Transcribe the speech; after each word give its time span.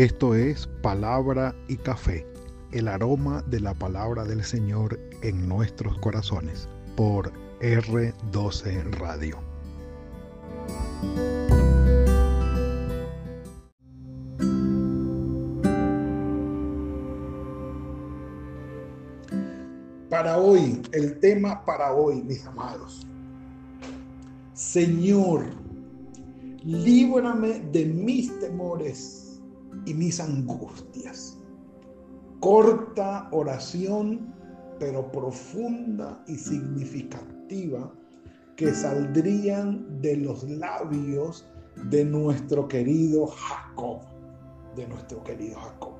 Esto 0.00 0.34
es 0.34 0.66
Palabra 0.80 1.54
y 1.68 1.76
Café, 1.76 2.26
el 2.72 2.88
aroma 2.88 3.44
de 3.48 3.60
la 3.60 3.74
palabra 3.74 4.24
del 4.24 4.42
Señor 4.42 4.98
en 5.20 5.46
nuestros 5.46 5.98
corazones, 5.98 6.66
por 6.96 7.30
R12 7.60 8.92
Radio. 8.92 9.36
Para 20.08 20.38
hoy, 20.38 20.80
el 20.92 21.20
tema 21.20 21.62
para 21.66 21.92
hoy, 21.92 22.22
mis 22.22 22.46
amados. 22.46 23.06
Señor, 24.54 25.44
líbrame 26.64 27.60
de 27.70 27.84
mis 27.84 28.40
temores 28.40 29.29
y 29.86 29.94
mis 29.94 30.20
angustias. 30.20 31.38
Corta 32.40 33.28
oración, 33.32 34.34
pero 34.78 35.10
profunda 35.12 36.22
y 36.26 36.36
significativa, 36.36 37.92
que 38.56 38.74
saldrían 38.74 40.00
de 40.00 40.16
los 40.16 40.42
labios 40.44 41.46
de 41.90 42.04
nuestro 42.04 42.68
querido 42.68 43.26
Jacob, 43.26 44.00
de 44.76 44.86
nuestro 44.88 45.22
querido 45.24 45.58
Jacob. 45.58 45.94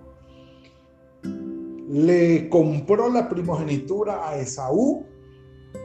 Le 1.88 2.48
compró 2.48 3.08
la 3.08 3.28
primogenitura 3.28 4.28
a 4.28 4.36
Esaú, 4.36 5.06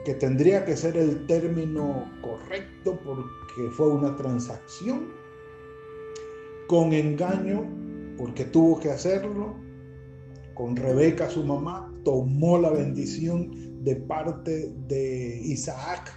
que 0.03 0.13
tendría 0.15 0.65
que 0.65 0.75
ser 0.75 0.97
el 0.97 1.25
término 1.27 2.11
correcto 2.21 2.99
porque 3.03 3.71
fue 3.71 3.87
una 3.89 4.15
transacción, 4.15 5.07
con 6.67 6.93
engaño, 6.93 7.65
porque 8.17 8.45
tuvo 8.45 8.79
que 8.79 8.91
hacerlo, 8.91 9.55
con 10.53 10.75
Rebeca 10.75 11.29
su 11.29 11.43
mamá, 11.43 11.93
tomó 12.03 12.57
la 12.57 12.71
bendición 12.71 13.83
de 13.83 13.95
parte 13.95 14.73
de 14.87 15.41
Isaac, 15.43 16.11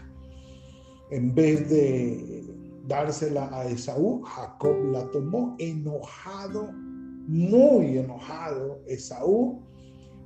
en 1.11 1.35
vez 1.35 1.69
de 1.69 2.45
dársela 2.87 3.51
a 3.53 3.67
Esaú, 3.67 4.23
Jacob 4.23 4.77
la 4.93 5.11
tomó 5.11 5.57
enojado, 5.59 6.71
muy 7.27 7.99
enojado 7.99 8.81
Esaú, 8.87 9.63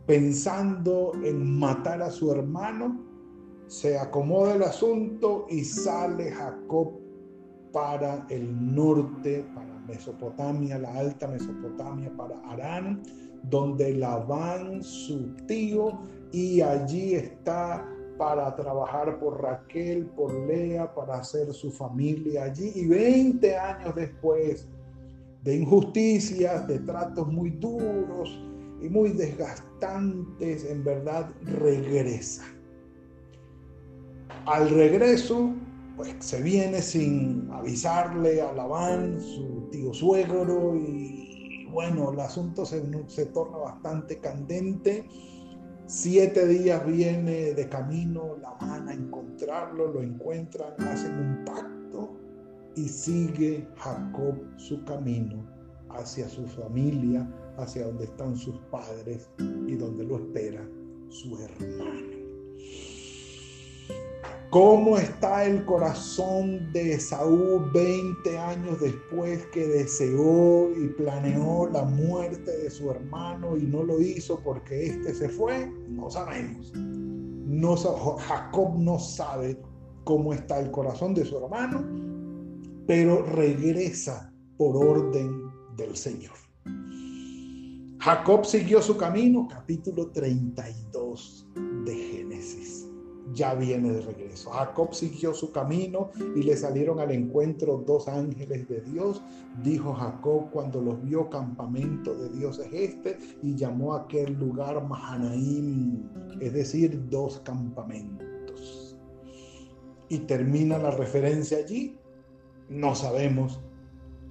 pensando 0.07 1.13
en 1.25 1.59
matar 1.59 2.03
a 2.03 2.11
su 2.11 2.31
hermano, 2.33 3.01
se 3.67 3.99
acomoda 3.99 4.55
el 4.55 4.63
asunto 4.63 5.47
y 5.49 5.65
sale 5.65 6.31
Jacob 6.31 6.93
para 7.73 8.27
el 8.29 8.75
norte, 8.75 9.45
para 9.55 9.72
Mesopotamia, 9.87 10.79
la 10.79 10.93
alta 10.95 11.29
Mesopotamia, 11.29 12.11
para 12.17 12.39
Arán, 12.49 13.03
donde 13.45 13.95
Labán, 13.95 14.83
su 14.83 15.35
tío, 15.47 15.99
y 16.33 16.61
allí 16.61 17.15
está 17.15 17.87
para 18.19 18.55
trabajar 18.55 19.19
por 19.19 19.43
Raquel, 19.43 20.07
por 20.07 20.33
Lea, 20.47 20.95
para 20.95 21.17
hacer 21.17 21.53
su 21.53 21.71
familia 21.71 22.45
allí. 22.45 22.71
Y 22.75 22.87
20 22.87 23.57
años 23.57 23.95
después 23.95 24.69
de 25.43 25.57
injusticias, 25.57 26.67
de 26.69 26.79
tratos 26.81 27.27
muy 27.27 27.51
duros 27.51 28.39
y 28.81 28.89
muy 28.89 29.11
desgastantes, 29.11 30.65
en 30.65 30.85
verdad 30.85 31.31
regresa. 31.43 32.45
Al 34.47 34.71
regreso, 34.71 35.53
pues 36.03 36.17
se 36.19 36.43
viene 36.43 36.83
sin 36.83 37.49
avisarle 37.53 38.43
a 38.43 38.53
Labán, 38.53 39.21
su 39.21 39.69
tío 39.71 39.95
suegro, 39.95 40.75
y 40.75 41.69
bueno, 41.71 42.11
el 42.13 42.19
asunto 42.19 42.67
se, 42.67 42.83
se 43.07 43.27
torna 43.27 43.59
bastante 43.59 44.19
candente. 44.19 45.07
Siete 45.87 46.49
días 46.49 46.85
viene 46.85 47.55
de 47.55 47.69
camino 47.69 48.37
Labán 48.43 48.89
a 48.89 48.95
encontrarlo, 48.95 49.93
lo 49.93 50.03
encuentran, 50.03 50.73
hacen 50.81 51.13
un 51.13 51.45
pacto 51.45 52.11
y 52.75 52.89
sigue 52.89 53.69
Jacob 53.77 54.35
su 54.57 54.83
camino 54.85 55.47
hacia 55.91 56.29
su 56.29 56.49
familia, 56.49 57.31
hacia 57.59 57.87
donde 57.87 58.07
están 58.07 58.35
sus 58.35 58.59
padres 58.73 59.31
y 59.39 59.77
donde 59.77 60.03
lo 60.03 60.17
espera 60.17 60.69
su 61.11 61.39
hermano. 61.39 62.23
¿Cómo 64.53 64.99
está 64.99 65.47
el 65.47 65.65
corazón 65.65 66.71
de 66.75 67.01
Saúl 67.01 67.71
20 67.73 68.37
años 68.37 68.79
después 68.83 69.47
que 69.47 69.67
deseó 69.67 70.71
y 70.77 70.89
planeó 70.89 71.71
la 71.73 71.85
muerte 71.85 72.59
de 72.59 72.69
su 72.71 72.91
hermano 72.91 73.57
y 73.57 73.63
no 73.63 73.83
lo 73.83 73.99
hizo 73.99 74.39
porque 74.41 74.89
éste 74.89 75.15
se 75.15 75.31
fue? 75.31 75.73
No 75.89 76.11
sabemos. 76.11 76.71
Jacob 78.29 78.75
no 78.77 78.99
sabe 78.99 79.59
cómo 80.05 80.35
está 80.35 80.61
el 80.61 80.71
corazón 80.71 81.15
de 81.15 81.25
su 81.25 81.39
hermano, 81.39 81.83
pero 82.87 83.25
regresa 83.25 84.35
por 84.59 84.77
orden 84.77 85.45
del 85.79 85.97
Señor. 85.97 86.35
Jacob 88.01 88.45
siguió 88.45 88.83
su 88.83 88.99
camino, 88.99 89.49
capítulo 89.49 90.11
32 90.11 90.53
de 90.53 90.91
Génesis 90.91 90.92
ya 93.35 93.55
viene 93.55 93.93
de 93.93 94.01
regreso. 94.03 94.51
Jacob 94.51 94.95
siguió 94.95 95.35
su 95.35 95.53
camino 95.53 96.11
y 96.37 96.43
le 96.43 96.57
salieron 96.57 97.01
al 97.01 97.11
encuentro 97.13 97.83
dos 97.87 98.09
ángeles 98.09 98.69
de 98.69 98.81
Dios. 98.81 99.23
Dijo 99.63 99.95
Jacob 99.95 100.51
cuando 100.51 100.81
los 100.81 101.03
vio, 101.03 101.29
campamento 101.31 102.15
de 102.15 102.29
Dios 102.31 102.59
es 102.59 102.73
este, 102.73 103.19
y 103.43 103.55
llamó 103.55 103.95
aquel 103.95 104.35
lugar 104.35 104.87
Mahanaim, 104.87 106.09
es 106.41 106.53
decir, 106.53 107.09
dos 107.09 107.41
campamentos. 107.41 108.97
Y 110.09 110.19
termina 110.21 110.79
la 110.79 110.91
referencia 110.91 111.59
allí. 111.59 111.99
No 112.69 112.95
sabemos 112.95 113.61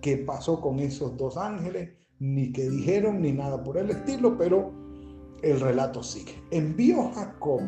qué 0.02 0.18
pasó 0.18 0.62
con 0.62 0.80
esos 0.80 1.16
dos 1.18 1.38
ángeles, 1.38 1.92
ni 2.20 2.52
qué 2.52 2.70
dijeron, 2.70 3.22
ni 3.22 3.32
nada 3.32 3.64
por 3.64 3.78
el 3.78 3.90
estilo, 3.90 4.38
pero 4.38 4.72
el 5.42 5.60
relato 5.60 6.04
sigue. 6.04 6.36
Envió 6.52 7.12
Jacob 7.14 7.62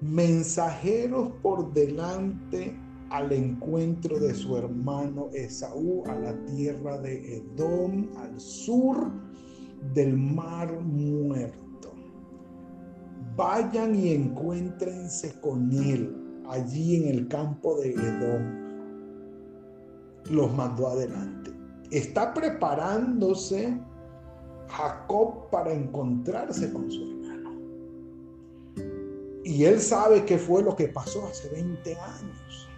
mensajeros 0.00 1.30
por 1.42 1.72
delante 1.72 2.76
al 3.10 3.32
encuentro 3.32 4.18
de 4.18 4.34
su 4.34 4.56
hermano 4.56 5.28
Esaú 5.32 6.04
a 6.06 6.14
la 6.14 6.44
tierra 6.46 6.98
de 6.98 7.36
Edom, 7.36 8.08
al 8.16 8.38
sur 8.40 9.10
del 9.94 10.16
mar 10.16 10.80
muerto. 10.80 11.92
Vayan 13.36 13.94
y 13.94 14.12
encuéntrense 14.12 15.40
con 15.40 15.70
él 15.72 16.42
allí 16.48 16.96
en 16.96 17.08
el 17.14 17.28
campo 17.28 17.78
de 17.80 17.92
Edom. 17.92 18.66
Los 20.30 20.52
mandó 20.54 20.88
adelante. 20.88 21.52
Está 21.90 22.34
preparándose 22.34 23.78
Jacob 24.68 25.48
para 25.50 25.72
encontrarse 25.72 26.72
con 26.72 26.90
su 26.90 27.00
hermano. 27.02 27.15
Y 29.46 29.64
él 29.64 29.80
sabe 29.80 30.24
qué 30.24 30.38
fue 30.38 30.60
lo 30.64 30.74
que 30.74 30.88
pasó 30.88 31.24
hace 31.28 31.48
20 31.50 31.94
años. 31.94 32.68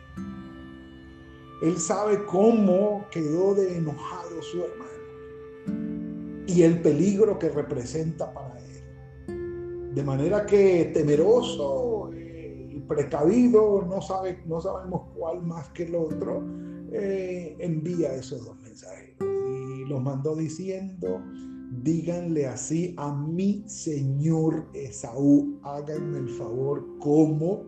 Él 1.62 1.78
sabe 1.78 2.26
cómo 2.26 3.06
quedó 3.10 3.54
de 3.54 3.78
enojado 3.78 4.42
su 4.42 4.62
hermano 4.62 6.44
y 6.46 6.62
el 6.62 6.82
peligro 6.82 7.38
que 7.38 7.48
representa 7.48 8.34
para 8.34 8.58
él. 8.58 9.94
De 9.94 10.04
manera 10.04 10.44
que 10.44 10.90
temeroso 10.92 12.10
y 12.12 12.80
precavido, 12.86 13.86
no, 13.88 14.02
sabe, 14.02 14.42
no 14.44 14.60
sabemos 14.60 15.08
cuál 15.16 15.40
más 15.40 15.70
que 15.70 15.84
el 15.84 15.94
otro, 15.94 16.44
eh, 16.92 17.56
envía 17.60 18.12
esos 18.12 18.44
dos 18.44 18.60
mensajes 18.60 19.14
y 19.20 19.86
los 19.86 20.02
mandó 20.02 20.36
diciendo, 20.36 21.22
díganle 21.70 22.46
así 22.46 22.94
a 22.96 23.12
mi 23.12 23.64
señor 23.66 24.68
Esaú, 24.72 25.58
háganme 25.62 26.18
el 26.18 26.28
favor, 26.30 26.98
como, 26.98 27.64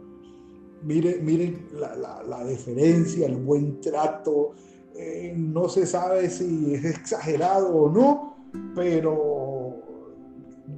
miren, 0.82 1.24
miren 1.24 1.66
la, 1.72 2.44
deferencia, 2.44 3.26
el 3.26 3.36
buen 3.36 3.80
trato, 3.80 4.52
eh, 4.94 5.34
no 5.36 5.68
se 5.68 5.86
sabe 5.86 6.30
si 6.30 6.74
es 6.74 6.84
exagerado 6.84 7.74
o 7.74 7.90
no, 7.90 8.36
pero 8.74 9.76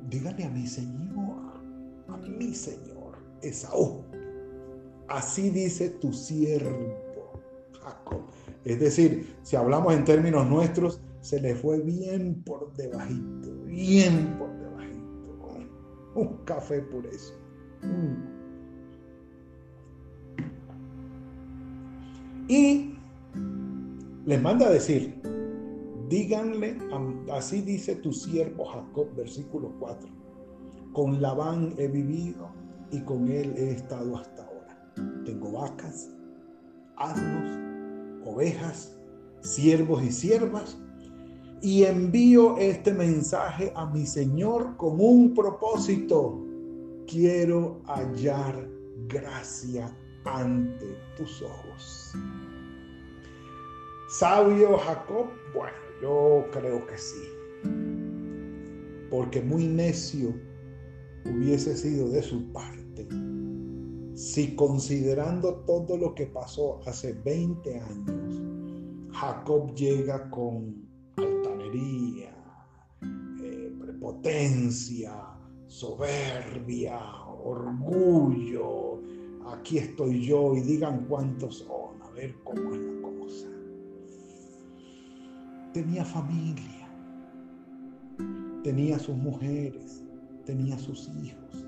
díganle 0.08 0.44
a 0.44 0.50
mi 0.50 0.66
señor, 0.66 1.60
a 2.08 2.16
mi 2.16 2.54
señor 2.54 3.16
Esaú, 3.40 4.04
así 5.08 5.50
dice 5.50 5.90
tu 5.90 6.12
siervo 6.12 7.02
Jacob. 7.82 8.22
Es 8.64 8.78
decir, 8.78 9.36
si 9.42 9.56
hablamos 9.56 9.94
en 9.94 10.04
términos 10.04 10.48
nuestros, 10.48 11.00
se 11.22 11.40
le 11.40 11.54
fue 11.54 11.80
bien 11.80 12.42
por 12.44 12.72
debajito, 12.74 13.54
bien 13.64 14.36
por 14.38 14.52
debajito. 14.58 14.72
Un 16.14 16.36
café 16.44 16.82
por 16.82 17.06
eso. 17.06 17.32
Mm. 17.82 18.42
Y 22.48 22.94
les 24.26 24.42
manda 24.42 24.66
a 24.66 24.70
decir, 24.70 25.20
díganle, 26.08 26.76
así 27.32 27.62
dice 27.62 27.96
tu 27.96 28.12
siervo 28.12 28.64
Jacob, 28.66 29.14
versículo 29.16 29.72
4, 29.78 30.08
con 30.92 31.22
Labán 31.22 31.74
he 31.78 31.86
vivido 31.86 32.50
y 32.90 33.00
con 33.02 33.28
él 33.28 33.54
he 33.56 33.70
estado 33.70 34.16
hasta 34.16 34.44
ahora. 34.44 34.92
Tengo 35.24 35.52
vacas, 35.52 36.10
asnos, 36.96 37.58
ovejas, 38.26 38.98
siervos 39.40 40.02
y 40.02 40.10
siervas, 40.10 40.76
y 41.62 41.84
envío 41.84 42.58
este 42.58 42.92
mensaje 42.92 43.72
a 43.74 43.86
mi 43.86 44.04
Señor 44.04 44.76
con 44.76 45.00
un 45.00 45.32
propósito. 45.32 46.44
Quiero 47.06 47.80
hallar 47.86 48.68
gracia 49.08 49.96
ante 50.24 50.96
tus 51.16 51.42
ojos. 51.42 52.12
¿Sabio 54.10 54.76
Jacob? 54.78 55.26
Bueno, 55.54 55.76
yo 56.02 56.44
creo 56.52 56.86
que 56.86 56.98
sí. 56.98 57.22
Porque 59.10 59.40
muy 59.40 59.66
necio 59.66 60.34
hubiese 61.24 61.76
sido 61.76 62.08
de 62.08 62.22
su 62.22 62.52
parte 62.52 63.06
si 64.14 64.54
considerando 64.54 65.56
todo 65.66 65.96
lo 65.96 66.14
que 66.14 66.26
pasó 66.26 66.80
hace 66.86 67.12
20 67.12 67.80
años, 67.80 68.42
Jacob 69.12 69.74
llega 69.74 70.30
con 70.30 70.91
eh, 71.74 73.74
prepotencia, 73.80 75.12
soberbia, 75.66 77.00
orgullo, 77.44 79.00
aquí 79.46 79.78
estoy 79.78 80.26
yo 80.26 80.54
y 80.54 80.60
digan 80.60 81.06
cuántos 81.06 81.58
son, 81.58 82.02
a 82.02 82.10
ver 82.10 82.34
cómo 82.44 82.74
es 82.74 82.80
la 82.80 83.18
cosa. 83.18 83.48
Tenía 85.72 86.04
familia, 86.04 86.88
tenía 88.62 88.98
sus 88.98 89.16
mujeres, 89.16 90.04
tenía 90.44 90.78
sus 90.78 91.08
hijos, 91.22 91.66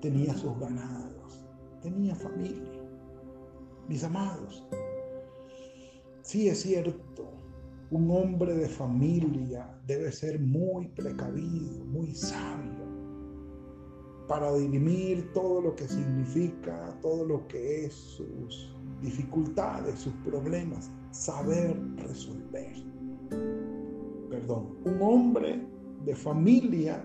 tenía 0.00 0.34
sus 0.34 0.58
ganados, 0.58 1.44
tenía 1.82 2.14
familia. 2.14 2.82
Mis 3.88 4.02
amados, 4.02 4.66
sí 6.22 6.48
es 6.48 6.62
cierto, 6.62 7.35
un 7.90 8.10
hombre 8.10 8.54
de 8.54 8.68
familia 8.68 9.68
debe 9.86 10.10
ser 10.10 10.40
muy 10.40 10.88
precavido, 10.88 11.84
muy 11.84 12.14
sabio 12.14 12.86
para 14.28 14.52
dirimir 14.54 15.32
todo 15.32 15.60
lo 15.60 15.76
que 15.76 15.86
significa, 15.86 16.98
todo 17.00 17.24
lo 17.24 17.46
que 17.46 17.84
es 17.86 17.94
sus 17.94 18.74
dificultades, 19.00 20.00
sus 20.00 20.12
problemas, 20.24 20.90
saber 21.12 21.80
resolver. 21.96 22.72
Perdón, 24.28 24.78
un 24.84 25.00
hombre 25.00 25.64
de 26.04 26.16
familia 26.16 27.04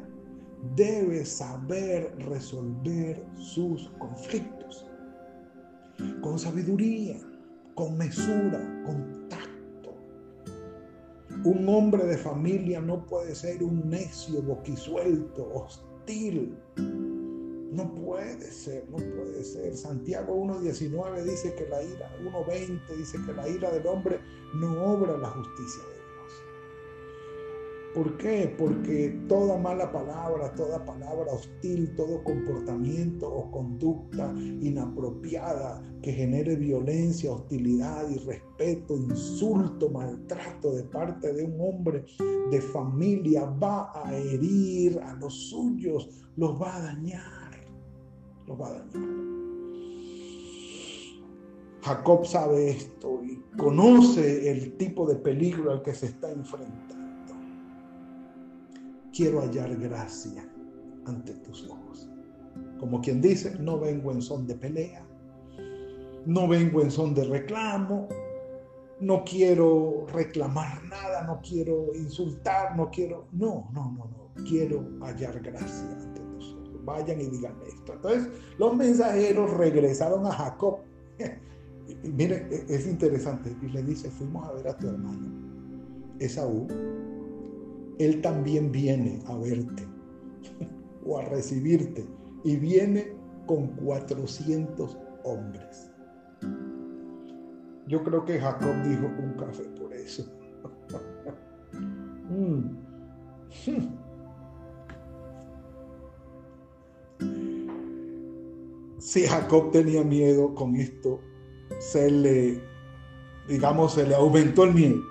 debe 0.76 1.26
saber 1.26 2.16
resolver 2.28 3.24
sus 3.36 3.90
conflictos 4.00 4.88
con 6.22 6.40
sabiduría, 6.40 7.18
con 7.76 7.98
mesura, 7.98 8.84
con 8.86 9.30
tacto. 9.30 9.41
Un 11.44 11.68
hombre 11.70 12.06
de 12.06 12.18
familia 12.18 12.80
no 12.80 13.04
puede 13.06 13.34
ser 13.34 13.64
un 13.64 13.90
necio, 13.90 14.44
boquisuelto, 14.44 15.52
hostil, 15.54 16.56
no 17.72 17.96
puede 17.96 18.52
ser, 18.52 18.88
no 18.90 18.98
puede 18.98 19.44
ser. 19.44 19.76
Santiago 19.76 20.36
1.19 20.36 21.24
dice 21.24 21.56
que 21.56 21.68
la 21.68 21.82
ira, 21.82 22.16
1.20 22.22 22.96
dice 22.96 23.18
que 23.26 23.34
la 23.34 23.50
ira 23.50 23.72
del 23.72 23.88
hombre 23.88 24.20
no 24.54 24.94
obra 24.94 25.18
la 25.18 25.30
justicia 25.30 25.82
de. 25.96 26.01
¿Por 27.94 28.18
qué? 28.18 28.54
Porque 28.58 29.10
toda 29.28 29.58
mala 29.58 29.92
palabra, 29.92 30.54
toda 30.56 30.86
palabra 30.86 31.34
hostil, 31.34 31.94
todo 31.96 32.24
comportamiento 32.24 33.28
o 33.28 33.52
conducta 33.52 34.34
inapropiada 34.38 35.84
que 36.02 36.14
genere 36.14 36.56
violencia, 36.56 37.34
hostilidad, 37.34 38.10
irrespeto, 38.10 38.96
insulto, 38.96 39.90
maltrato 39.90 40.74
de 40.74 40.84
parte 40.84 41.34
de 41.34 41.44
un 41.44 41.60
hombre 41.60 42.06
de 42.50 42.62
familia 42.62 43.46
va 43.46 43.92
a 43.94 44.16
herir 44.16 45.00
a 45.00 45.14
los 45.16 45.50
suyos, 45.50 46.10
los 46.38 46.62
va 46.62 46.78
a 46.78 46.82
dañar 46.82 47.42
va 48.56 48.68
a. 48.68 48.86
Jacob 51.84 52.26
sabe 52.26 52.70
esto 52.70 53.22
y 53.24 53.42
conoce 53.58 54.52
el 54.52 54.78
tipo 54.78 55.08
de 55.08 55.16
peligro 55.16 55.72
al 55.72 55.82
que 55.82 55.94
se 55.94 56.08
está 56.08 56.32
enfrentando. 56.32 57.01
Quiero 59.14 59.42
hallar 59.42 59.76
gracia 59.78 60.48
ante 61.06 61.34
tus 61.36 61.68
ojos. 61.70 62.10
Como 62.80 63.02
quien 63.02 63.22
dice, 63.22 63.56
no 63.60 63.80
vengo 63.80 64.12
en 64.12 64.22
son 64.22 64.48
de 64.48 64.56
pelea, 64.56 65.06
no 66.26 66.48
vengo 66.48 66.82
en 66.82 66.92
son 66.92 67.14
de 67.14 67.26
reclamo, 67.26 68.08
no 69.00 69.24
quiero 69.24 70.06
reclamar 70.14 70.84
nada, 70.86 71.24
no 71.24 71.42
quiero 71.42 71.94
insultar, 71.96 72.76
no 72.76 72.90
quiero, 72.90 73.28
no, 73.32 73.70
no, 73.74 73.92
no, 73.92 74.06
no, 74.06 74.44
quiero 74.44 74.84
hallar 75.02 75.40
gracia 75.42 75.98
vayan 76.86 77.22
y 77.22 77.26
digan 77.28 77.56
esto. 77.68 77.94
Entonces 77.94 78.30
los 78.58 78.76
mensajeros 78.76 79.52
regresaron 79.52 80.26
a 80.26 80.32
Jacob. 80.32 80.80
y, 82.04 82.10
miren, 82.10 82.48
e, 82.52 82.66
es 82.68 82.88
interesante. 82.88 83.56
Y 83.62 83.68
le 83.68 83.84
dice, 83.84 84.10
fuimos 84.10 84.48
a 84.48 84.54
ver 84.54 84.68
a 84.68 84.78
tu 84.78 84.88
hermano, 84.88 85.28
Esaú. 86.20 86.68
Él 88.00 88.22
también 88.22 88.72
viene 88.72 89.22
a 89.28 89.38
verte 89.38 89.88
o 91.06 91.18
a 91.18 91.24
recibirte. 91.26 92.08
Y 92.44 92.56
viene 92.56 93.14
con 93.46 93.68
400 93.76 94.98
hombres. 95.24 95.92
Yo 97.88 98.04
creo 98.04 98.26
que 98.26 98.40
Jacob 98.40 98.84
dijo 98.84 99.06
un 99.06 99.34
café 99.38 99.64
por 99.80 99.94
eso. 99.94 100.26
mm. 102.30 102.62
si 109.00 109.26
Jacob 109.28 109.72
tenía 109.72 110.04
miedo 110.04 110.54
con 110.56 110.76
esto, 110.76 111.20
se 111.80 112.10
le, 112.10 112.62
digamos, 113.48 113.94
se 113.94 114.08
le 114.08 114.16
aumentó 114.16 114.64
el 114.64 114.74
miedo. 114.74 115.02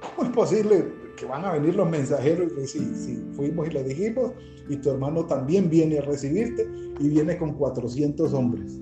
¿Cómo 0.00 0.28
es 0.28 0.34
posible 0.34 0.99
que 1.20 1.26
van 1.26 1.44
a 1.44 1.52
venir 1.52 1.76
los 1.76 1.88
mensajeros 1.88 2.50
y 2.52 2.60
decir, 2.60 2.96
sí, 2.96 3.22
fuimos 3.32 3.68
y 3.68 3.72
le 3.72 3.84
dijimos, 3.84 4.32
y 4.68 4.76
tu 4.76 4.90
hermano 4.90 5.26
también 5.26 5.68
viene 5.68 5.98
a 5.98 6.02
recibirte 6.02 6.66
y 6.98 7.08
viene 7.08 7.36
con 7.36 7.52
400 7.54 8.32
hombres? 8.32 8.80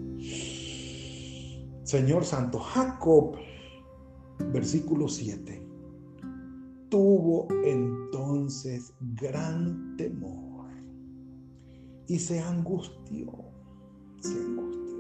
Señor 1.82 2.24
Santo, 2.24 2.60
Jacob, 2.60 3.36
versículo 4.52 5.08
7, 5.08 5.60
tuvo 6.88 7.48
entonces 7.64 8.94
gran 9.16 9.96
temor 9.96 10.68
y 12.06 12.18
se 12.18 12.38
angustió 12.38 13.48
se 14.20 14.38
angustió. 14.40 14.98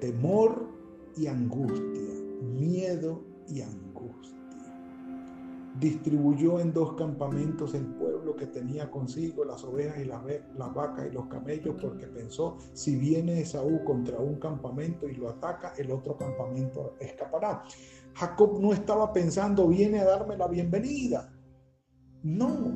Temor 0.00 0.68
y 1.16 1.26
angustia, 1.26 2.14
miedo 2.54 3.22
y 3.48 3.60
angustia. 3.62 4.37
Distribuyó 5.78 6.60
en 6.60 6.72
dos 6.72 6.94
campamentos 6.94 7.74
el 7.74 7.86
pueblo 7.86 8.34
que 8.34 8.46
tenía 8.46 8.90
consigo 8.90 9.44
las 9.44 9.62
ovejas 9.64 10.00
y 10.00 10.04
las, 10.04 10.22
vacas 10.74 11.06
y 11.06 11.12
los 11.12 11.26
camellos 11.26 11.76
porque 11.80 12.06
pensó, 12.06 12.56
si 12.72 12.96
viene 12.96 13.40
Esaú 13.40 13.84
contra 13.84 14.18
un 14.18 14.40
campamento 14.40 15.08
y 15.08 15.14
lo 15.14 15.28
ataca, 15.28 15.74
el 15.76 15.90
otro 15.90 16.16
campamento 16.16 16.94
escapará. 17.00 17.62
Jacob 18.14 18.60
no 18.60 18.72
estaba 18.72 19.12
pensando, 19.12 19.68
viene 19.68 20.00
a 20.00 20.04
darme 20.04 20.36
la 20.36 20.48
bienvenida. 20.48 21.32
No, 22.22 22.72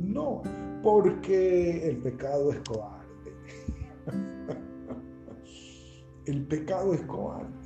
no, 0.00 0.42
porque 0.82 1.88
el 1.88 1.98
pecado 1.98 2.52
es 2.52 2.60
cobarde 2.60 3.02
el 6.26 6.46
pecado 6.46 6.94
es 6.94 7.02
cobarde. 7.02 7.61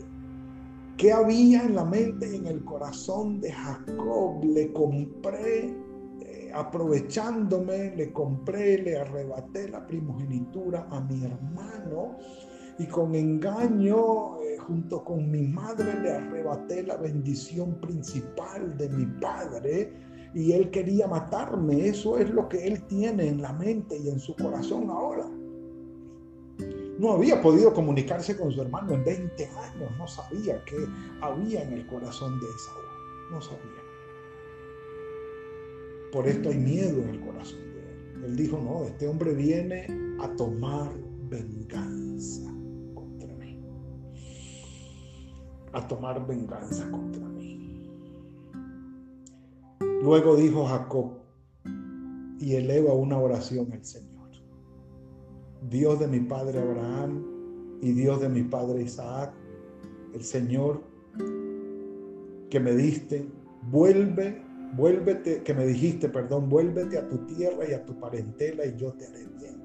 ¿Qué 0.96 1.12
había 1.12 1.62
en 1.62 1.74
la 1.74 1.84
mente 1.84 2.26
y 2.26 2.36
en 2.36 2.46
el 2.46 2.64
corazón 2.64 3.38
de 3.38 3.52
Jacob? 3.52 4.42
Le 4.42 4.72
compré, 4.72 5.76
eh, 6.20 6.50
aprovechándome, 6.54 7.94
le 7.94 8.10
compré, 8.14 8.78
le 8.78 8.96
arrebaté 8.96 9.68
la 9.68 9.86
primogenitura 9.86 10.86
a 10.90 11.00
mi 11.02 11.22
hermano 11.22 12.16
y 12.78 12.86
con 12.86 13.14
engaño, 13.14 14.40
eh, 14.40 14.56
junto 14.56 15.04
con 15.04 15.30
mi 15.30 15.42
madre, 15.42 16.00
le 16.00 16.12
arrebaté 16.12 16.82
la 16.82 16.96
bendición 16.96 17.78
principal 17.78 18.78
de 18.78 18.88
mi 18.88 19.04
padre 19.20 19.92
y 20.32 20.52
él 20.52 20.70
quería 20.70 21.06
matarme. 21.06 21.88
Eso 21.88 22.16
es 22.16 22.30
lo 22.30 22.48
que 22.48 22.66
él 22.66 22.82
tiene 22.86 23.28
en 23.28 23.42
la 23.42 23.52
mente 23.52 23.98
y 23.98 24.08
en 24.08 24.18
su 24.18 24.34
corazón 24.34 24.88
ahora 24.88 25.28
no 26.98 27.12
había 27.12 27.42
podido 27.42 27.72
comunicarse 27.74 28.36
con 28.36 28.50
su 28.52 28.62
hermano 28.62 28.94
en 28.94 29.04
20 29.04 29.46
años, 29.46 29.90
no 29.98 30.06
sabía 30.08 30.62
qué 30.64 30.76
había 31.20 31.62
en 31.62 31.72
el 31.74 31.86
corazón 31.86 32.40
de 32.40 32.46
Esaú. 32.46 33.30
no 33.30 33.40
sabía. 33.40 33.86
Por 36.12 36.26
esto 36.26 36.48
hay 36.48 36.56
miedo 36.56 37.02
en 37.02 37.08
el 37.10 37.20
corazón 37.20 37.60
de 37.74 37.80
él. 37.80 38.24
Él 38.24 38.36
dijo, 38.36 38.58
no, 38.58 38.84
este 38.84 39.06
hombre 39.08 39.34
viene 39.34 39.86
a 40.20 40.28
tomar 40.36 40.90
venganza 41.28 42.50
contra 42.94 43.34
mí. 43.34 43.60
A 45.72 45.86
tomar 45.86 46.26
venganza 46.26 46.90
contra 46.90 47.26
mí. 47.28 47.90
Luego 50.02 50.36
dijo 50.36 50.64
Jacob 50.66 51.18
y 52.38 52.54
eleva 52.54 52.94
una 52.94 53.18
oración 53.18 53.72
al 53.72 53.84
Señor. 53.84 54.15
Dios 55.70 55.98
de 55.98 56.06
mi 56.06 56.20
padre 56.20 56.60
Abraham 56.60 57.24
y 57.82 57.92
Dios 57.92 58.20
de 58.20 58.28
mi 58.28 58.42
padre 58.42 58.82
Isaac, 58.82 59.32
el 60.14 60.22
Señor 60.22 60.82
que 62.50 62.60
me 62.60 62.72
diste, 62.72 63.28
vuelve, 63.70 64.40
vuélvete, 64.76 65.42
que 65.42 65.54
me 65.54 65.66
dijiste, 65.66 66.08
perdón, 66.08 66.48
vuélvete 66.48 66.98
a 66.98 67.08
tu 67.08 67.18
tierra 67.26 67.68
y 67.68 67.72
a 67.72 67.84
tu 67.84 67.98
parentela 67.98 68.64
y 68.64 68.76
yo 68.76 68.92
te 68.92 69.06
haré 69.06 69.26
bien. 69.38 69.56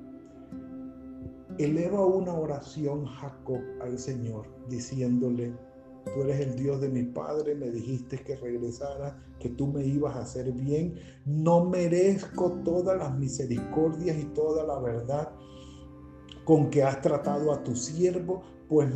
Eleva 1.60 2.06
una 2.06 2.34
oración 2.34 3.06
Jacob 3.06 3.62
al 3.82 4.00
Señor 4.00 4.48
diciéndole, 4.68 5.54
tú 6.06 6.24
eres 6.24 6.40
el 6.40 6.56
Dios 6.56 6.82
de 6.82 6.90
mi 6.90 7.04
padre, 7.04 7.54
me 7.54 7.70
dijiste 7.70 8.18
que 8.18 8.36
regresara, 8.38 9.24
que 9.40 9.50
tú 9.50 9.68
me 9.68 9.86
ibas 9.86 10.16
a 10.16 10.22
hacer 10.22 10.52
bien, 10.52 10.96
no 11.26 11.66
merezco 11.66 12.54
todas 12.64 12.98
las 12.98 13.16
misericordias 13.18 14.18
y 14.18 14.26
toda 14.26 14.66
la 14.66 14.80
verdad 14.80 15.32
con 16.46 16.70
que 16.70 16.84
has 16.84 17.02
tratado 17.02 17.52
a 17.52 17.64
tu 17.64 17.76
siervo, 17.76 18.42
pues 18.72 18.88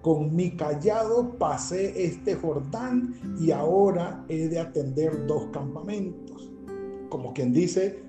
con 0.00 0.36
mi 0.36 0.56
callado 0.56 1.36
pasé 1.38 2.04
este 2.04 2.36
Jordán 2.36 3.14
y 3.40 3.50
ahora 3.50 4.24
he 4.28 4.48
de 4.48 4.60
atender 4.60 5.26
dos 5.26 5.46
campamentos. 5.52 6.48
Como 7.08 7.32
quien 7.34 7.52
dice, 7.52 8.04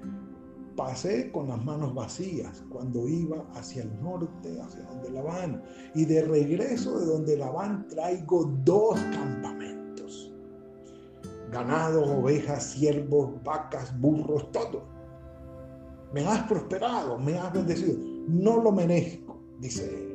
pasé 0.76 1.32
con 1.32 1.48
las 1.48 1.66
manos 1.66 1.96
vacías 1.96 2.64
cuando 2.70 3.08
iba 3.08 3.44
hacia 3.56 3.84
el 3.84 4.02
norte, 4.04 4.62
hacia 4.62 4.84
donde 4.84 5.10
Labán. 5.10 5.64
Y 5.96 6.06
de 6.06 6.22
regreso 6.22 7.00
de 7.00 7.06
donde 7.08 7.38
Labán 7.38 7.88
traigo 7.88 8.46
dos 8.64 9.00
campamentos. 9.12 10.32
Ganados, 11.52 12.08
ovejas, 12.08 12.64
siervos, 12.64 13.32
vacas, 13.44 14.00
burros, 14.00 14.52
todo. 14.52 14.84
Me 16.14 16.26
has 16.26 16.48
prosperado, 16.48 17.18
me 17.18 17.38
has 17.38 17.52
bendecido. 17.52 17.98
No 18.28 18.62
lo 18.62 18.72
merezco, 18.72 19.40
dice 19.60 20.10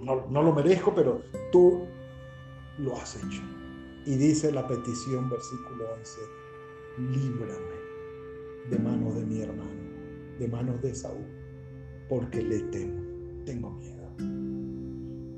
no, 0.00 0.42
lo 0.42 0.54
merezco, 0.54 0.94
pero 0.94 1.22
tú 1.50 1.82
lo 2.78 2.96
has 2.96 3.16
hecho. 3.16 3.42
Y 4.06 4.16
dice 4.16 4.52
la 4.52 4.66
petición, 4.66 5.28
versículo 5.28 5.84
11, 5.98 6.20
líbrame 7.12 7.78
de 8.70 8.78
manos 8.78 9.14
de 9.16 9.24
mi 9.24 9.40
hermano, 9.40 10.38
de 10.38 10.48
manos 10.48 10.80
de 10.82 10.94
Saúl, 10.94 11.26
porque 12.08 12.42
le 12.42 12.60
temo, 12.70 13.02
tengo 13.44 13.70
miedo. 13.70 14.08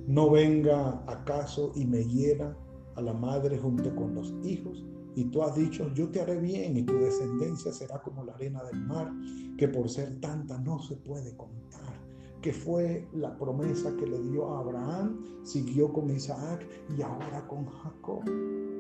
No 0.07 0.31
venga 0.31 1.03
acaso 1.07 1.73
y 1.75 1.87
me 1.87 2.05
hiera 2.05 2.57
a 2.97 3.01
la 3.01 3.13
madre 3.13 3.59
junto 3.59 3.95
con 3.95 4.15
los 4.15 4.35
hijos. 4.43 4.85
Y 5.17 5.25
tú 5.25 5.43
has 5.43 5.57
dicho, 5.57 5.93
yo 5.95 6.09
te 6.09 6.21
haré 6.21 6.39
bien 6.39 6.77
y 6.77 6.83
tu 6.83 6.97
descendencia 6.99 7.73
será 7.73 8.01
como 8.01 8.25
la 8.25 8.35
arena 8.35 8.63
del 8.65 8.81
mar, 8.87 9.13
que 9.61 9.69
por 9.69 9.91
ser 9.91 10.19
tanta 10.21 10.59
no 10.59 10.81
se 10.81 10.97
puede 10.97 11.37
contar 11.37 11.61
que 12.41 12.53
fue 12.53 13.07
la 13.13 13.37
promesa 13.37 13.95
que 13.97 14.07
le 14.07 14.19
dio 14.21 14.55
a 14.55 14.61
Abraham, 14.61 15.43
siguió 15.43 15.93
con 15.93 16.11
Isaac 16.11 16.67
y 16.97 17.03
ahora 17.03 17.47
con 17.47 17.67
Jacob. 17.67 18.25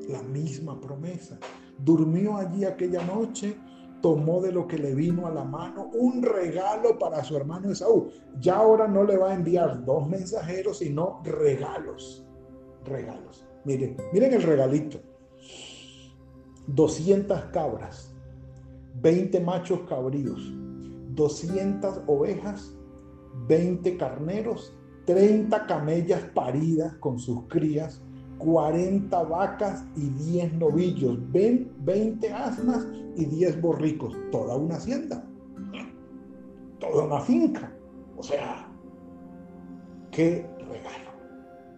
La 0.09 0.23
misma 0.23 0.81
promesa. 0.81 1.39
Durmió 1.79 2.37
allí 2.37 2.65
aquella 2.65 3.05
noche, 3.05 3.57
tomó 4.01 4.41
de 4.41 4.53
lo 4.53 4.67
que 4.67 4.79
le 4.79 4.95
vino 4.95 5.27
a 5.27 5.31
la 5.31 5.45
mano 5.45 5.91
un 5.93 6.23
regalo 6.23 6.99
para 6.99 7.23
su 7.23 7.37
hermano 7.37 7.71
Esaú. 7.71 8.09
Ya 8.41 8.57
ahora 8.57 8.89
no 8.89 9.05
le 9.05 9.19
va 9.19 9.31
a 9.31 9.35
enviar 9.35 9.85
dos 9.85 10.09
mensajeros, 10.09 10.79
sino 10.79 11.21
regalos. 11.23 12.27
Regalos. 12.85 13.45
Miren, 13.67 13.97
miren 14.13 14.33
el 14.33 14.43
regalito. 14.43 15.01
200 16.67 17.41
cabras, 17.53 18.15
20 19.03 19.41
machos 19.41 19.81
cabríos, 19.89 20.53
200 21.14 22.02
ovejas 22.07 22.76
20 23.47 23.97
carneros, 23.97 24.76
30 25.07 25.67
camellas 25.67 26.23
paridas 26.35 26.95
con 26.95 27.19
sus 27.19 27.47
crías, 27.49 28.02
40 28.38 29.23
vacas 29.25 29.85
y 29.97 30.09
10 30.11 30.55
novillos, 30.55 31.19
20 31.33 32.33
asnas 32.33 32.87
y 33.17 33.25
10 33.26 33.61
borricos, 33.61 34.17
toda 34.31 34.57
una 34.57 34.76
hacienda, 34.76 35.25
toda 36.79 37.05
una 37.05 37.21
finca. 37.21 37.73
O 38.17 38.23
sea, 38.23 38.69
qué 40.11 40.47
regalo, 40.59 41.11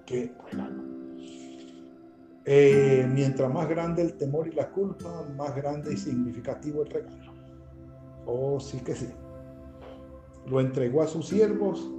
qué 0.06 0.34
regalo. 0.50 0.82
Eh, 2.44 3.08
mientras 3.12 3.52
más 3.52 3.68
grande 3.68 4.02
el 4.02 4.16
temor 4.16 4.48
y 4.48 4.52
la 4.52 4.68
culpa, 4.70 5.24
más 5.36 5.54
grande 5.54 5.94
y 5.94 5.96
significativo 5.96 6.82
el 6.82 6.90
regalo. 6.90 7.32
Oh, 8.26 8.58
sí 8.58 8.78
que 8.78 8.94
sí. 8.94 9.08
Lo 10.46 10.60
entregó 10.60 11.02
a 11.02 11.06
sus 11.06 11.28
siervos, 11.28 11.90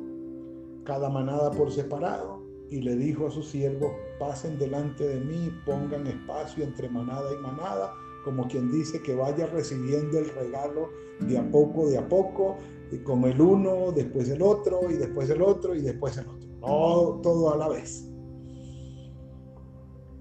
cada 0.83 1.09
manada 1.09 1.51
por 1.51 1.71
separado, 1.71 2.41
y 2.69 2.81
le 2.81 2.95
dijo 2.95 3.27
a 3.27 3.31
sus 3.31 3.47
siervos, 3.47 3.91
pasen 4.19 4.57
delante 4.57 5.07
de 5.07 5.19
mí, 5.19 5.51
pongan 5.65 6.07
espacio 6.07 6.63
entre 6.63 6.89
manada 6.89 7.31
y 7.33 7.37
manada, 7.37 7.93
como 8.23 8.47
quien 8.47 8.71
dice 8.71 9.01
que 9.01 9.15
vaya 9.15 9.47
recibiendo 9.47 10.17
el 10.17 10.29
regalo 10.29 10.89
de 11.19 11.37
a 11.37 11.51
poco, 11.51 11.87
de 11.87 11.97
a 11.97 12.07
poco, 12.07 12.57
y 12.91 12.97
con 12.99 13.23
el 13.25 13.39
uno, 13.39 13.91
después 13.91 14.29
el 14.29 14.41
otro, 14.41 14.89
y 14.89 14.93
después 14.93 15.29
el 15.29 15.41
otro, 15.41 15.75
y 15.75 15.81
después 15.81 16.17
el 16.17 16.27
otro. 16.27 16.47
No 16.59 17.19
todo 17.21 17.53
a 17.53 17.57
la 17.57 17.69
vez. 17.69 18.09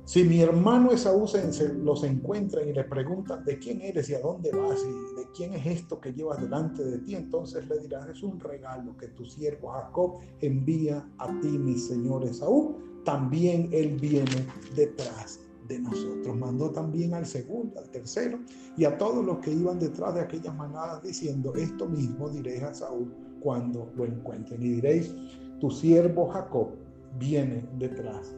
Si 0.04 0.24
mi 0.24 0.40
hermano 0.40 0.90
Esaú 0.90 1.28
se, 1.28 1.72
los 1.74 2.02
encuentra 2.02 2.62
y 2.62 2.72
le 2.72 2.84
preguntan 2.84 3.44
de 3.44 3.58
quién 3.58 3.80
eres 3.80 4.10
y 4.10 4.14
a 4.14 4.20
dónde 4.20 4.50
vas 4.50 4.80
y 4.80 5.20
de 5.20 5.28
quién 5.34 5.54
es 5.54 5.64
esto 5.64 6.00
que 6.00 6.12
llevas 6.12 6.40
delante 6.40 6.84
de 6.84 6.98
ti, 6.98 7.14
entonces 7.14 7.68
le 7.68 7.78
dirás, 7.78 8.08
es 8.08 8.22
un 8.22 8.40
regalo 8.40 8.96
que 8.96 9.08
tu 9.08 9.24
siervo 9.24 9.70
Jacob 9.70 10.18
envía 10.40 11.08
a 11.18 11.28
ti, 11.40 11.56
mi 11.56 11.78
señor 11.78 12.24
Esaú. 12.24 12.76
También 13.04 13.68
él 13.72 13.96
viene 14.00 14.46
detrás 14.74 15.40
de 15.68 15.78
nosotros. 15.78 16.36
Mandó 16.36 16.70
también 16.70 17.14
al 17.14 17.26
segundo, 17.26 17.78
al 17.78 17.88
tercero 17.90 18.40
y 18.76 18.84
a 18.84 18.98
todos 18.98 19.24
los 19.24 19.38
que 19.38 19.52
iban 19.52 19.78
detrás 19.78 20.14
de 20.14 20.20
aquellas 20.20 20.54
manadas 20.56 21.02
diciendo, 21.02 21.54
esto 21.54 21.88
mismo 21.88 22.28
diré 22.28 22.60
a 22.62 22.74
Saúl 22.74 23.12
cuando 23.40 23.90
lo 23.96 24.04
encuentren. 24.04 24.62
Y 24.62 24.74
diréis, 24.74 25.14
tu 25.60 25.70
siervo 25.70 26.28
Jacob 26.28 26.70
viene 27.18 27.64
detrás. 27.78 28.34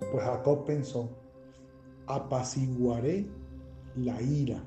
Pues 0.00 0.24
Jacob 0.24 0.64
pensó, 0.64 1.08
apaciguaré 2.06 3.26
la 3.96 4.20
ira 4.22 4.62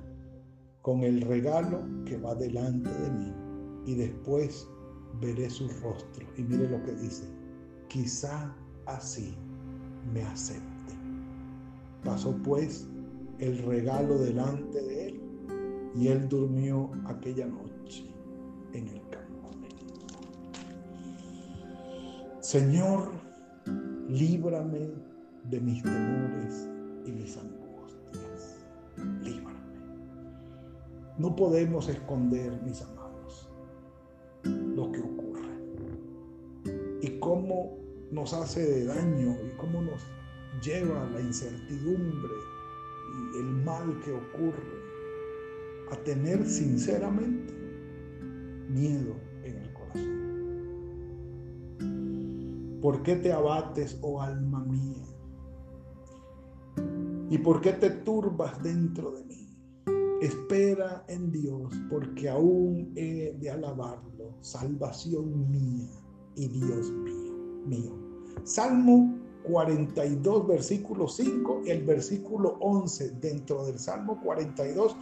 con 0.82 1.02
el 1.02 1.22
regalo 1.22 1.82
que 2.06 2.18
va 2.18 2.36
delante 2.36 2.90
de 2.90 3.10
mí 3.12 3.34
y 3.86 3.96
después 3.96 4.68
veré 5.20 5.50
su 5.50 5.68
rostro. 5.82 6.26
Y 6.38 6.44
mire 6.44 6.70
lo 6.70 6.82
que 6.84 6.94
dice, 6.94 7.24
quizá 7.88 8.56
así 8.86 9.36
me 10.14 10.24
acepte. 10.24 10.94
Pasó 12.04 12.36
pues 12.44 12.88
el 13.40 13.58
regalo 13.60 14.18
delante 14.18 14.82
de 14.82 15.08
él 15.08 15.22
y 15.96 16.08
él 16.08 16.28
durmió 16.28 16.92
aquella 17.06 17.48
noche 17.48 18.06
en 18.74 18.88
el 18.88 19.02
campamento. 19.10 19.86
Señor, 22.42 23.10
líbrame 24.10 25.13
de 25.50 25.60
mis 25.60 25.84
temores 25.84 26.70
y 27.06 27.12
mis 27.12 27.38
angustias. 27.38 28.66
Líbrame. 29.22 29.60
No 31.18 31.36
podemos 31.36 31.90
esconder, 31.90 32.62
mis 32.64 32.82
amados, 32.82 33.50
lo 34.44 34.92
que 34.92 35.00
ocurre 35.00 35.24
y 37.02 37.20
cómo 37.20 37.78
nos 38.12 38.34
hace 38.34 38.66
de 38.66 38.86
daño 38.86 39.36
y 39.46 39.58
cómo 39.58 39.82
nos 39.82 40.02
lleva 40.64 41.10
la 41.10 41.20
incertidumbre 41.20 42.34
y 43.14 43.38
el 43.40 43.46
mal 43.64 44.00
que 44.04 44.12
ocurre 44.12 44.84
a 45.92 45.96
tener 46.04 46.46
sinceramente 46.46 47.54
miedo 48.70 49.16
en 49.44 49.58
el 49.58 49.74
corazón. 49.74 50.24
¿Por 52.82 53.04
qué 53.04 53.16
te 53.18 53.32
abates, 53.32 53.98
oh 54.02 54.22
alma 54.22 54.64
mía? 54.66 55.13
¿Y 57.34 57.40
por 57.40 57.62
qué 57.62 57.74
te 57.74 57.90
turbas 57.90 58.62
dentro 58.62 59.10
de 59.10 59.24
mí? 59.24 59.58
Espera 60.22 61.04
en 61.08 61.32
Dios, 61.32 61.74
porque 61.90 62.30
aún 62.30 62.94
he 62.96 63.36
de 63.40 63.50
alabarlo, 63.50 64.36
salvación 64.42 65.50
mía 65.50 65.90
y 66.36 66.48
Dios 66.48 66.92
mío. 66.92 67.34
mío. 67.66 67.92
Salmo 68.44 69.18
42, 69.46 70.48
versículo 70.48 71.08
5, 71.08 71.64
el 71.66 71.84
versículo 71.84 72.56
11 72.60 73.14
dentro 73.20 73.66
del 73.66 73.80
Salmo 73.80 74.22
42 74.22 74.96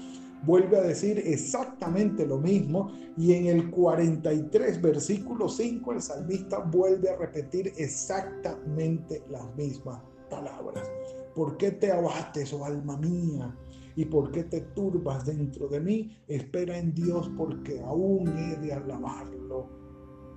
vuelve 0.45 0.77
a 0.77 0.83
decir 0.83 1.21
exactamente 1.25 2.25
lo 2.25 2.37
mismo 2.37 2.93
y 3.17 3.33
en 3.33 3.47
el 3.47 3.69
43 3.69 4.81
versículo 4.81 5.49
5 5.49 5.91
el 5.91 6.01
salmista 6.01 6.59
vuelve 6.59 7.09
a 7.09 7.17
repetir 7.17 7.73
exactamente 7.75 9.21
las 9.29 9.53
mismas 9.57 10.01
palabras. 10.29 10.89
¿Por 11.35 11.57
qué 11.57 11.71
te 11.71 11.91
abates, 11.91 12.53
oh 12.53 12.65
alma 12.65 12.97
mía? 12.97 13.55
¿Y 13.95 14.05
por 14.05 14.31
qué 14.31 14.43
te 14.43 14.61
turbas 14.61 15.25
dentro 15.25 15.67
de 15.67 15.79
mí? 15.79 16.17
Espera 16.27 16.77
en 16.77 16.93
Dios 16.93 17.29
porque 17.37 17.81
aún 17.81 18.27
he 18.37 18.55
de 18.57 18.73
alabarlo, 18.73 19.67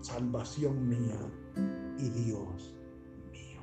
salvación 0.01 0.89
mía 0.89 1.19
y 1.99 2.09
Dios 2.11 2.77
mío. 3.33 3.61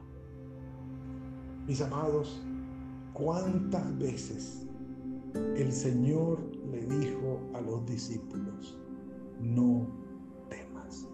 Mis 1.68 1.82
amados, 1.82 2.42
¿cuántas 3.14 3.98
veces 3.98 4.68
el 5.56 5.72
Señor 5.72 6.40
le 6.72 6.86
dijo 6.86 7.40
a 7.54 7.62
los 7.62 7.86
discípulos, 7.86 8.78
no 9.40 9.88
temas. 10.50 11.08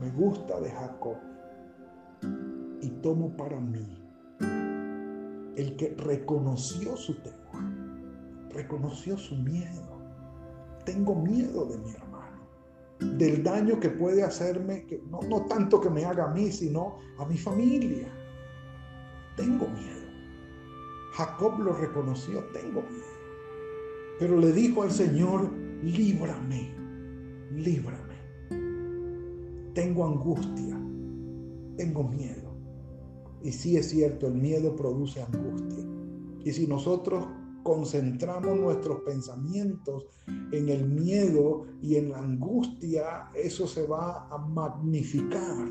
Me 0.00 0.10
gusta 0.10 0.60
de 0.60 0.70
Jacob 0.70 1.16
y 2.80 2.90
tomo 3.02 3.36
para 3.36 3.60
mí 3.60 4.05
el 5.56 5.76
que 5.76 5.94
reconoció 5.96 6.96
su 6.96 7.14
temor, 7.22 7.62
reconoció 8.50 9.16
su 9.16 9.36
miedo. 9.36 10.00
Tengo 10.84 11.14
miedo 11.14 11.64
de 11.64 11.78
mi 11.78 11.90
hermano, 11.90 12.46
del 13.00 13.42
daño 13.42 13.80
que 13.80 13.90
puede 13.90 14.22
hacerme, 14.22 14.86
que 14.86 15.02
no, 15.10 15.20
no 15.22 15.46
tanto 15.46 15.80
que 15.80 15.90
me 15.90 16.04
haga 16.04 16.24
a 16.24 16.34
mí, 16.34 16.52
sino 16.52 16.98
a 17.18 17.26
mi 17.26 17.36
familia. 17.36 18.08
Tengo 19.36 19.66
miedo. 19.68 20.06
Jacob 21.12 21.58
lo 21.58 21.72
reconoció, 21.72 22.44
tengo 22.52 22.82
miedo. 22.82 23.16
Pero 24.18 24.38
le 24.38 24.52
dijo 24.52 24.82
al 24.82 24.90
Señor, 24.90 25.50
líbrame, 25.82 26.74
líbrame. 27.52 28.16
Tengo 29.74 30.06
angustia, 30.06 30.78
tengo 31.76 32.04
miedo. 32.04 32.45
Y 33.46 33.52
sí 33.52 33.76
es 33.76 33.90
cierto, 33.90 34.26
el 34.26 34.34
miedo 34.34 34.74
produce 34.74 35.22
angustia. 35.22 35.84
Y 36.44 36.50
si 36.50 36.66
nosotros 36.66 37.28
concentramos 37.62 38.58
nuestros 38.58 39.02
pensamientos 39.02 40.08
en 40.50 40.68
el 40.68 40.84
miedo 40.84 41.64
y 41.80 41.94
en 41.94 42.10
la 42.10 42.18
angustia, 42.18 43.30
eso 43.36 43.68
se 43.68 43.86
va 43.86 44.26
a 44.32 44.38
magnificar. 44.38 45.68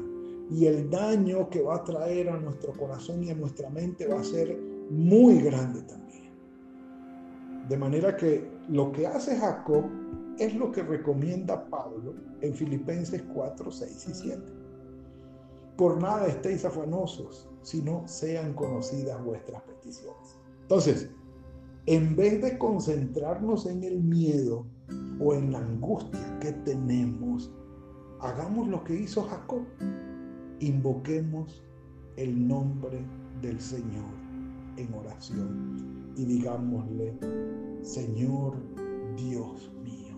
Y 0.50 0.68
el 0.68 0.90
daño 0.90 1.50
que 1.50 1.64
va 1.64 1.76
a 1.76 1.84
traer 1.84 2.30
a 2.30 2.40
nuestro 2.40 2.72
corazón 2.72 3.26
y 3.26 3.32
a 3.32 3.36
nuestra 3.36 3.70
mente 3.70 4.08
va 4.08 4.22
a 4.22 4.24
ser 4.24 4.58
muy 4.90 5.42
grande 5.42 5.82
también. 5.82 6.32
De 7.68 7.78
manera 7.78 8.16
que 8.16 8.50
lo 8.70 8.94
que 8.94 9.06
hace 9.06 9.36
Jacob 9.36 9.84
es 10.40 10.56
lo 10.56 10.72
que 10.72 10.82
recomienda 10.82 11.70
Pablo 11.70 12.14
en 12.40 12.54
Filipenses 12.54 13.22
4, 13.34 13.70
6 13.70 14.08
y 14.08 14.14
7. 14.14 14.42
Por 15.76 16.02
nada 16.02 16.28
estéis 16.28 16.64
afanosos, 16.64 17.50
sino 17.66 18.08
sean 18.08 18.54
conocidas 18.54 19.22
vuestras 19.26 19.64
peticiones. 19.64 20.40
Entonces, 20.62 21.10
en 21.88 22.16
vez 22.16 22.42
de 22.42 22.58
concentrarnos 22.58 23.66
en 23.66 23.84
el 23.84 24.02
miedo 24.02 24.66
o 25.20 25.34
en 25.34 25.52
la 25.52 25.60
angustia 25.60 26.40
que 26.40 26.52
tenemos, 26.52 27.52
hagamos 28.22 28.68
lo 28.68 28.84
que 28.84 28.96
hizo 28.96 29.24
Jacob. 29.24 29.64
Invoquemos 30.60 31.64
el 32.18 32.48
nombre 32.48 33.04
del 33.42 33.60
Señor 33.60 34.14
en 34.78 34.94
oración 34.94 36.14
y 36.16 36.26
digámosle, 36.26 37.18
Señor 37.82 38.58
Dios 39.18 39.72
mío, 39.84 40.18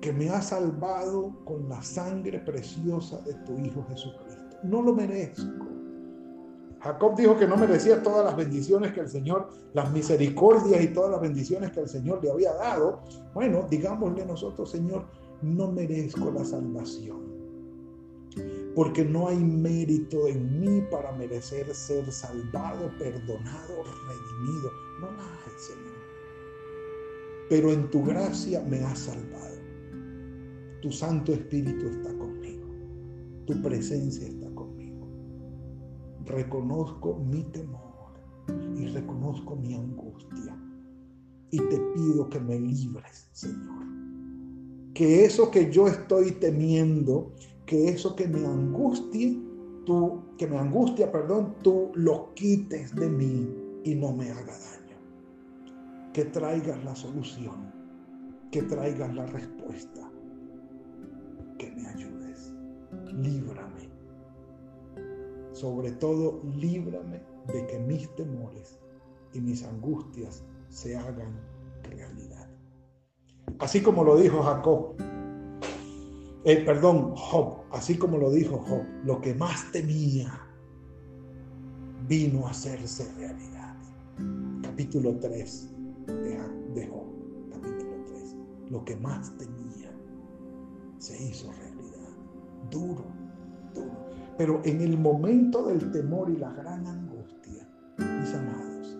que 0.00 0.12
me 0.12 0.30
has 0.30 0.48
salvado 0.48 1.34
con 1.44 1.68
la 1.68 1.82
sangre 1.82 2.38
preciosa 2.40 3.20
de 3.22 3.34
tu 3.44 3.58
Hijo 3.58 3.84
Jesucristo. 3.88 4.56
No 4.62 4.82
lo 4.82 4.94
merezco. 4.94 5.57
Jacob 6.80 7.16
dijo 7.16 7.36
que 7.36 7.46
no 7.46 7.56
merecía 7.56 8.02
todas 8.02 8.24
las 8.24 8.36
bendiciones 8.36 8.92
que 8.92 9.00
el 9.00 9.08
Señor, 9.08 9.48
las 9.74 9.90
misericordias 9.92 10.82
y 10.82 10.88
todas 10.88 11.10
las 11.10 11.20
bendiciones 11.20 11.72
que 11.72 11.80
el 11.80 11.88
Señor 11.88 12.22
le 12.22 12.30
había 12.30 12.52
dado. 12.54 13.00
Bueno, 13.34 13.66
digámosle 13.68 14.24
nosotros, 14.24 14.70
Señor, 14.70 15.06
no 15.42 15.70
merezco 15.72 16.30
la 16.30 16.44
salvación 16.44 17.38
porque 18.78 19.04
no 19.04 19.26
hay 19.28 19.38
mérito 19.38 20.28
en 20.28 20.60
mí 20.60 20.80
para 20.90 21.10
merecer 21.12 21.74
ser 21.74 22.10
salvado, 22.12 22.90
perdonado, 22.98 23.82
redimido. 24.06 24.70
No 25.00 25.10
la 25.16 25.24
hay, 25.24 25.58
Señor. 25.58 25.98
Pero 27.48 27.72
en 27.72 27.90
tu 27.90 28.04
gracia 28.04 28.62
me 28.62 28.84
has 28.84 29.00
salvado. 29.00 29.56
Tu 30.80 30.92
Santo 30.92 31.32
Espíritu 31.32 31.88
está 31.88 32.16
conmigo. 32.18 32.68
Tu 33.46 33.60
presencia 33.62 34.28
está. 34.28 34.47
Reconozco 36.28 37.16
mi 37.16 37.42
temor 37.44 38.12
y 38.76 38.86
reconozco 38.86 39.56
mi 39.56 39.74
angustia. 39.74 40.56
Y 41.50 41.58
te 41.58 41.78
pido 41.94 42.28
que 42.28 42.38
me 42.38 42.58
libres, 42.58 43.28
Señor. 43.32 43.86
Que 44.92 45.24
eso 45.24 45.50
que 45.50 45.70
yo 45.70 45.88
estoy 45.88 46.32
temiendo, 46.32 47.32
que 47.64 47.88
eso 47.88 48.14
que 48.14 48.28
me 48.28 48.44
angustie, 48.44 49.40
tú, 49.86 50.22
que 50.36 50.46
me 50.46 50.58
angustia, 50.58 51.10
perdón, 51.10 51.54
tú 51.62 51.92
lo 51.94 52.34
quites 52.34 52.94
de 52.94 53.08
mí 53.08 53.48
y 53.84 53.94
no 53.94 54.12
me 54.12 54.30
haga 54.30 54.52
daño. 54.52 54.98
Que 56.12 56.26
traigas 56.26 56.84
la 56.84 56.94
solución, 56.94 57.72
que 58.50 58.62
traigas 58.62 59.14
la 59.14 59.24
respuesta, 59.26 60.10
que 61.58 61.70
me 61.70 61.86
ayudes. 61.86 62.52
Líbrame. 63.14 63.87
Sobre 65.58 65.90
todo, 65.90 66.40
líbrame 66.56 67.20
de 67.52 67.66
que 67.66 67.80
mis 67.80 68.08
temores 68.14 68.78
y 69.32 69.40
mis 69.40 69.64
angustias 69.64 70.44
se 70.68 70.96
hagan 70.96 71.36
realidad. 71.82 72.48
Así 73.58 73.82
como 73.82 74.04
lo 74.04 74.16
dijo 74.16 74.40
Jacob, 74.40 74.94
eh, 76.44 76.62
perdón, 76.64 77.12
Job, 77.16 77.64
así 77.72 77.98
como 77.98 78.18
lo 78.18 78.30
dijo 78.30 78.58
Job, 78.58 78.84
lo 79.02 79.20
que 79.20 79.34
más 79.34 79.72
temía 79.72 80.32
vino 82.06 82.46
a 82.46 82.50
hacerse 82.50 83.12
realidad. 83.14 83.74
Capítulo 84.62 85.18
3 85.18 85.74
de, 86.72 86.86
Job, 86.86 87.06
capítulo 87.50 88.04
3. 88.06 88.36
Lo 88.70 88.84
que 88.84 88.94
más 88.94 89.36
temía 89.38 89.90
se 90.98 91.20
hizo 91.20 91.50
realidad. 91.50 92.10
Duro, 92.70 93.06
duro. 93.74 94.07
Pero 94.38 94.62
en 94.64 94.80
el 94.80 94.96
momento 94.96 95.66
del 95.66 95.90
temor 95.90 96.30
y 96.30 96.36
la 96.36 96.52
gran 96.52 96.86
angustia, 96.86 97.68
mis 97.98 98.34
amados, 98.34 98.96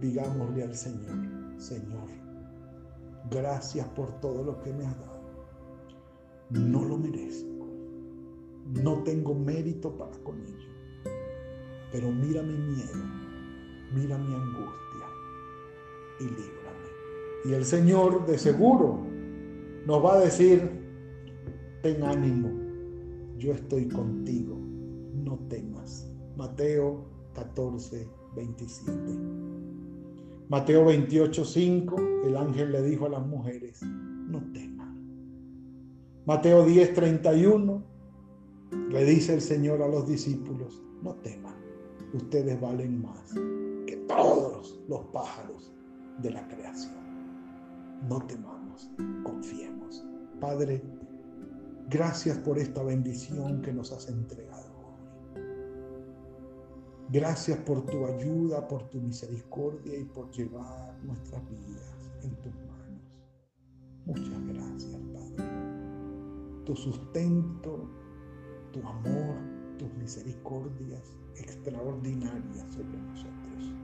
digámosle 0.00 0.64
al 0.64 0.74
Señor, 0.74 1.16
Señor, 1.56 2.08
gracias 3.30 3.88
por 3.88 4.20
todo 4.20 4.42
lo 4.42 4.60
que 4.60 4.72
me 4.72 4.84
has 4.84 4.98
dado 4.98 5.14
no 6.50 6.84
lo 6.84 6.96
merezco. 6.98 7.66
No 8.82 9.02
tengo 9.02 9.34
mérito 9.34 9.96
para 9.96 10.16
con 10.18 10.40
ello. 10.40 10.68
Pero 11.92 12.10
mira 12.10 12.42
mi 12.42 12.56
miedo, 12.56 13.04
mira 13.94 14.18
mi 14.18 14.34
angustia 14.34 15.06
y 16.20 16.24
líbrame. 16.24 16.88
Y 17.44 17.52
el 17.52 17.64
Señor 17.64 18.26
de 18.26 18.38
seguro 18.38 19.00
nos 19.86 20.04
va 20.04 20.14
a 20.14 20.20
decir, 20.20 20.70
ten 21.82 22.02
ánimo, 22.02 22.50
yo 23.44 23.52
estoy 23.52 23.88
contigo, 23.88 24.58
no 25.14 25.38
temas. 25.48 26.10
Mateo 26.36 27.04
14, 27.34 28.08
27. 28.34 28.94
Mateo 30.48 30.84
28, 30.86 31.44
5, 31.44 31.96
el 32.24 32.36
ángel 32.36 32.72
le 32.72 32.82
dijo 32.82 33.06
a 33.06 33.10
las 33.10 33.26
mujeres, 33.26 33.82
no 33.82 34.42
temas 34.52 34.74
Mateo 36.26 36.64
10, 36.64 36.94
31, 36.94 37.82
le 38.88 39.04
dice 39.04 39.34
el 39.34 39.42
Señor 39.42 39.82
a 39.82 39.88
los 39.88 40.08
discípulos, 40.08 40.82
no 41.02 41.16
teman, 41.16 41.54
ustedes 42.14 42.58
valen 42.58 43.02
más 43.02 43.34
que 43.86 43.96
todos 44.08 44.80
los 44.88 45.00
pájaros 45.12 45.70
de 46.22 46.30
la 46.30 46.48
creación. 46.48 46.94
No 48.08 48.22
temamos, 48.22 48.90
confiemos. 49.22 50.02
Padre, 50.40 50.82
gracias 51.88 52.38
por 52.38 52.58
esta 52.58 52.82
bendición 52.82 53.62
que 53.62 53.72
nos 53.72 53.92
has 53.92 54.08
entregado 54.08 54.72
hoy. 54.78 55.42
Gracias 57.10 57.58
por 57.58 57.84
tu 57.86 58.06
ayuda, 58.06 58.66
por 58.66 58.88
tu 58.90 59.00
misericordia 59.00 59.98
y 59.98 60.04
por 60.04 60.30
llevar 60.30 60.96
nuestras 61.02 61.42
vidas 61.50 61.94
en 62.22 62.34
tus 62.36 62.54
manos. 62.54 63.22
Muchas 64.06 64.46
gracias, 64.46 65.00
Padre 65.12 65.54
tu 66.64 66.74
sustento, 66.74 67.88
tu 68.72 68.80
amor, 68.80 69.36
tus 69.78 69.92
misericordias 69.94 71.02
extraordinarias 71.36 72.66
sobre 72.70 72.98
nosotros. 72.98 73.74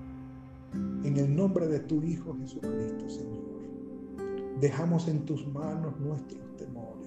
En 1.05 1.17
el 1.17 1.35
nombre 1.35 1.67
de 1.67 1.81
tu 1.81 2.03
Hijo 2.03 2.35
Jesucristo, 2.39 3.11
Señor, 3.11 3.41
dejamos 4.61 5.09
en 5.09 5.25
tus 5.25 5.47
manos 5.49 5.99
nuestros 6.01 6.57
temores, 6.57 7.00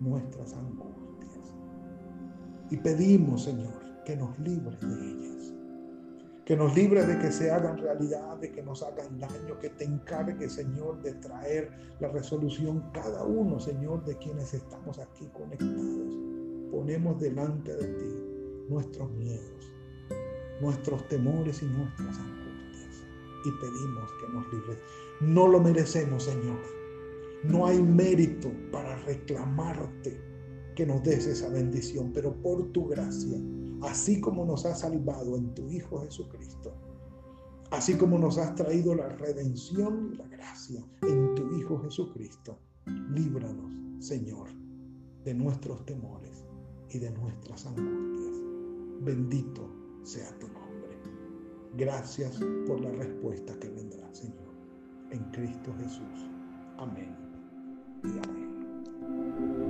nuestras 0.00 0.52
angustias. 0.54 1.54
Y 2.70 2.76
pedimos, 2.78 3.44
Señor, 3.44 3.74
que 4.04 4.16
nos 4.16 4.38
libres 4.38 4.80
de 4.80 5.10
ellas. 5.10 5.52
Que 6.44 6.56
nos 6.56 6.74
libres 6.76 7.08
de 7.08 7.18
que 7.18 7.32
se 7.32 7.50
hagan 7.50 7.76
realidad, 7.76 8.36
de 8.36 8.52
que 8.52 8.62
nos 8.62 8.82
hagan 8.82 9.18
daño, 9.18 9.58
que 9.60 9.70
te 9.70 9.84
encargue, 9.84 10.48
Señor, 10.48 11.02
de 11.02 11.14
traer 11.14 11.72
la 11.98 12.08
resolución 12.08 12.84
cada 12.92 13.24
uno, 13.24 13.58
Señor, 13.58 14.04
de 14.04 14.16
quienes 14.16 14.54
estamos 14.54 14.98
aquí 15.00 15.26
conectados. 15.32 16.16
Ponemos 16.70 17.20
delante 17.20 17.74
de 17.74 17.86
ti 17.88 18.26
nuestros 18.68 19.10
miedos, 19.12 19.72
nuestros 20.60 21.06
temores 21.08 21.62
y 21.62 21.66
nuestras 21.66 22.16
angustias. 22.16 23.02
Y 23.44 23.50
pedimos 23.60 24.10
que 24.20 24.32
nos 24.32 24.52
libres. 24.52 24.78
No 25.20 25.48
lo 25.48 25.60
merecemos, 25.60 26.24
Señor. 26.24 26.85
No 27.44 27.66
hay 27.66 27.80
mérito 27.82 28.50
para 28.72 28.96
reclamarte 29.04 30.20
que 30.74 30.86
nos 30.86 31.02
des 31.02 31.26
esa 31.26 31.48
bendición, 31.48 32.12
pero 32.12 32.34
por 32.42 32.70
tu 32.72 32.86
gracia, 32.88 33.38
así 33.82 34.20
como 34.20 34.44
nos 34.44 34.66
has 34.66 34.80
salvado 34.80 35.36
en 35.36 35.54
tu 35.54 35.68
Hijo 35.70 36.00
Jesucristo, 36.00 36.74
así 37.70 37.96
como 37.96 38.18
nos 38.18 38.38
has 38.38 38.54
traído 38.54 38.94
la 38.94 39.08
redención 39.08 40.10
y 40.12 40.16
la 40.16 40.28
gracia 40.28 40.84
en 41.02 41.34
tu 41.34 41.56
Hijo 41.56 41.80
Jesucristo, 41.82 42.58
líbranos, 43.10 43.72
Señor, 43.98 44.48
de 45.24 45.34
nuestros 45.34 45.84
temores 45.86 46.44
y 46.90 46.98
de 46.98 47.10
nuestras 47.10 47.66
angustias. 47.66 48.42
Bendito 49.00 49.68
sea 50.02 50.30
tu 50.38 50.46
nombre. 50.48 50.66
Gracias 51.76 52.38
por 52.66 52.80
la 52.80 52.90
respuesta 52.92 53.58
que 53.58 53.68
vendrá, 53.68 54.12
Señor. 54.14 54.54
En 55.10 55.22
Cristo 55.30 55.74
Jesús. 55.78 56.30
Amén. 56.78 57.25
Yeah. 58.06 59.65